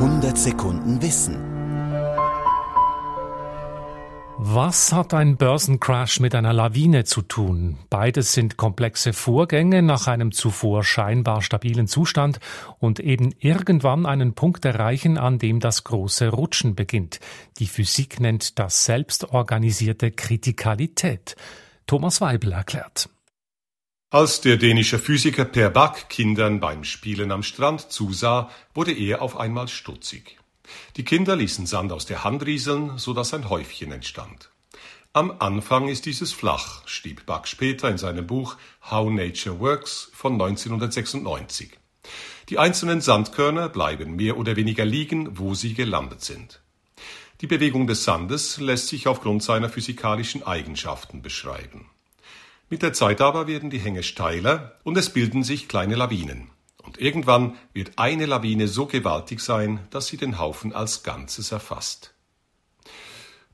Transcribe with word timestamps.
100 0.00 0.38
Sekunden 0.38 1.02
Wissen. 1.02 1.36
Was 4.38 4.94
hat 4.94 5.12
ein 5.12 5.36
Börsencrash 5.36 6.20
mit 6.20 6.34
einer 6.34 6.54
Lawine 6.54 7.04
zu 7.04 7.20
tun? 7.20 7.76
Beides 7.90 8.32
sind 8.32 8.56
komplexe 8.56 9.12
Vorgänge 9.12 9.82
nach 9.82 10.06
einem 10.06 10.32
zuvor 10.32 10.84
scheinbar 10.84 11.42
stabilen 11.42 11.86
Zustand 11.86 12.40
und 12.78 12.98
eben 12.98 13.34
irgendwann 13.40 14.06
einen 14.06 14.32
Punkt 14.32 14.64
erreichen, 14.64 15.18
an 15.18 15.38
dem 15.38 15.60
das 15.60 15.84
große 15.84 16.28
Rutschen 16.30 16.74
beginnt. 16.74 17.20
Die 17.58 17.66
Physik 17.66 18.20
nennt 18.20 18.58
das 18.58 18.86
selbstorganisierte 18.86 20.12
Kritikalität. 20.12 21.36
Thomas 21.86 22.22
Weibel 22.22 22.52
erklärt. 22.52 23.10
Als 24.12 24.40
der 24.40 24.56
dänische 24.56 24.98
Physiker 24.98 25.44
Per 25.44 25.70
Bak 25.70 26.08
Kindern 26.08 26.58
beim 26.58 26.82
Spielen 26.82 27.30
am 27.30 27.44
Strand 27.44 27.92
zusah, 27.92 28.50
wurde 28.74 28.90
er 28.90 29.22
auf 29.22 29.38
einmal 29.38 29.68
stutzig. 29.68 30.36
Die 30.96 31.04
Kinder 31.04 31.36
ließen 31.36 31.64
Sand 31.64 31.92
aus 31.92 32.06
der 32.06 32.24
Hand 32.24 32.44
rieseln, 32.44 32.98
so 32.98 33.14
dass 33.14 33.32
ein 33.34 33.48
Häufchen 33.48 33.92
entstand. 33.92 34.50
Am 35.12 35.36
Anfang 35.38 35.86
ist 35.86 36.06
dieses 36.06 36.32
flach, 36.32 36.82
schrieb 36.88 37.24
Bak 37.24 37.46
später 37.46 37.88
in 37.88 37.98
seinem 37.98 38.26
Buch 38.26 38.56
How 38.90 39.08
Nature 39.08 39.60
Works 39.60 40.10
von 40.12 40.32
1996. 40.32 41.78
Die 42.48 42.58
einzelnen 42.58 43.00
Sandkörner 43.00 43.68
bleiben 43.68 44.16
mehr 44.16 44.38
oder 44.38 44.56
weniger 44.56 44.84
liegen, 44.84 45.38
wo 45.38 45.54
sie 45.54 45.74
gelandet 45.74 46.22
sind. 46.22 46.60
Die 47.42 47.46
Bewegung 47.46 47.86
des 47.86 48.02
Sandes 48.02 48.58
lässt 48.58 48.88
sich 48.88 49.06
aufgrund 49.06 49.44
seiner 49.44 49.68
physikalischen 49.68 50.42
Eigenschaften 50.42 51.22
beschreiben. 51.22 51.88
Mit 52.70 52.82
der 52.82 52.92
Zeit 52.92 53.20
aber 53.20 53.48
werden 53.48 53.68
die 53.68 53.80
Hänge 53.80 54.04
steiler 54.04 54.76
und 54.84 54.96
es 54.96 55.10
bilden 55.10 55.42
sich 55.42 55.68
kleine 55.68 55.96
Lawinen. 55.96 56.50
Und 56.82 56.98
irgendwann 56.98 57.56
wird 57.72 57.98
eine 57.98 58.26
Lawine 58.26 58.68
so 58.68 58.86
gewaltig 58.86 59.40
sein, 59.40 59.80
dass 59.90 60.06
sie 60.06 60.16
den 60.16 60.38
Haufen 60.38 60.72
als 60.72 61.02
Ganzes 61.02 61.50
erfasst. 61.50 62.14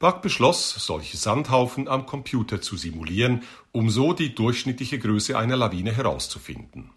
Buck 0.00 0.20
beschloss, 0.20 0.74
solche 0.84 1.16
Sandhaufen 1.16 1.86
am 1.86 2.06
Computer 2.06 2.60
zu 2.60 2.76
simulieren, 2.76 3.44
um 3.70 3.88
so 3.88 4.12
die 4.12 4.34
durchschnittliche 4.34 4.98
Größe 4.98 5.38
einer 5.38 5.56
Lawine 5.56 5.92
herauszufinden. 5.92 6.90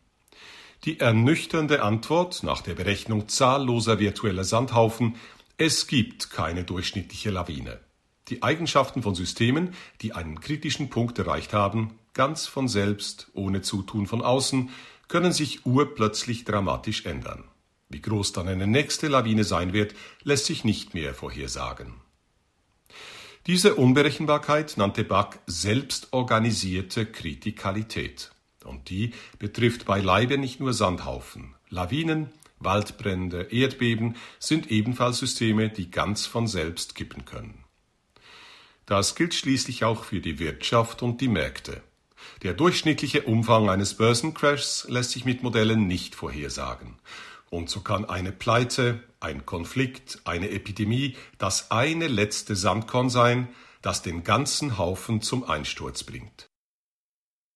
Die 0.85 0.99
ernüchternde 0.99 1.83
Antwort 1.83 2.41
nach 2.41 2.61
der 2.61 2.73
Berechnung 2.73 3.27
zahlloser 3.29 3.99
virtueller 3.99 4.43
Sandhaufen 4.43 5.15
es 5.59 5.87
gibt 5.87 6.29
keine 6.29 6.63
durchschnittliche 6.63 7.31
Lawine. 7.31 7.79
Die 8.27 8.43
Eigenschaften 8.43 9.01
von 9.01 9.15
Systemen, 9.15 9.73
die 10.01 10.13
einen 10.13 10.39
kritischen 10.39 10.89
Punkt 10.89 11.17
erreicht 11.17 11.53
haben, 11.53 11.97
ganz 12.17 12.47
von 12.47 12.67
selbst, 12.67 13.29
ohne 13.33 13.61
Zutun 13.61 14.07
von 14.07 14.21
außen, 14.21 14.71
können 15.07 15.31
sich 15.31 15.65
urplötzlich 15.65 16.43
dramatisch 16.43 17.05
ändern. 17.05 17.45
Wie 17.87 18.01
groß 18.01 18.33
dann 18.33 18.49
eine 18.49 18.67
nächste 18.67 19.07
Lawine 19.07 19.45
sein 19.45 19.71
wird, 19.71 19.95
lässt 20.23 20.47
sich 20.47 20.65
nicht 20.65 20.93
mehr 20.93 21.13
vorhersagen. 21.13 21.93
Diese 23.45 23.75
Unberechenbarkeit 23.75 24.75
nannte 24.75 25.05
Bach 25.05 25.37
selbstorganisierte 25.45 27.05
Kritikalität. 27.05 28.31
Und 28.65 28.89
die 28.89 29.13
betrifft 29.39 29.85
beileibe 29.85 30.37
nicht 30.37 30.59
nur 30.59 30.73
Sandhaufen. 30.73 31.55
Lawinen, 31.69 32.29
Waldbrände, 32.59 33.43
Erdbeben 33.43 34.17
sind 34.39 34.69
ebenfalls 34.69 35.19
Systeme, 35.19 35.69
die 35.69 35.91
ganz 35.91 36.25
von 36.25 36.47
selbst 36.47 36.95
kippen 36.95 37.23
können. 37.23 37.63
Das 38.85 39.15
gilt 39.15 39.33
schließlich 39.33 39.85
auch 39.85 40.03
für 40.03 40.19
die 40.19 40.39
Wirtschaft 40.39 41.01
und 41.03 41.21
die 41.21 41.27
Märkte. 41.27 41.83
Der 42.43 42.53
durchschnittliche 42.53 43.23
Umfang 43.23 43.69
eines 43.69 43.95
Börsencrashs 43.95 44.85
lässt 44.89 45.11
sich 45.11 45.25
mit 45.25 45.43
Modellen 45.43 45.87
nicht 45.87 46.15
vorhersagen. 46.15 46.97
Und 47.49 47.69
so 47.69 47.81
kann 47.81 48.05
eine 48.05 48.31
Pleite, 48.31 49.03
ein 49.19 49.45
Konflikt, 49.45 50.19
eine 50.25 50.49
Epidemie 50.49 51.15
das 51.37 51.71
eine 51.71 52.07
letzte 52.07 52.55
Sandkorn 52.55 53.09
sein, 53.09 53.47
das 53.81 54.01
den 54.01 54.23
ganzen 54.23 54.77
Haufen 54.77 55.21
zum 55.21 55.43
Einsturz 55.43 56.03
bringt. 56.03 56.49